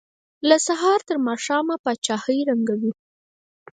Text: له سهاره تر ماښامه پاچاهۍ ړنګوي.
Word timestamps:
له 0.47 0.57
سهاره 0.67 1.03
تر 1.07 1.17
ماښامه 1.27 1.75
پاچاهۍ 1.83 2.39
ړنګوي. 2.47 2.91